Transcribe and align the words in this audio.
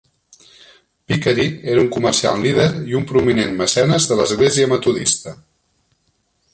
Vickery 1.11 1.45
era 1.73 1.83
un 1.83 1.91
comerciant 1.97 2.41
líder 2.45 2.67
i 2.93 2.97
un 3.01 3.07
prominent 3.13 3.55
mecenes 3.61 4.09
de 4.13 4.21
l'església 4.23 4.75
Metodista. 4.75 5.37